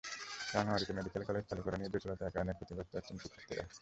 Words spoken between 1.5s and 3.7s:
করা নিয়ে জটিলতার কারণে ক্ষতিগ্রস্ত হচ্ছেন শিক্ষার্থীরা।